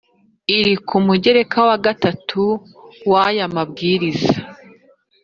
[0.57, 2.41] iri ku mugereka wa gatatu
[3.09, 4.35] w aya mabwiriza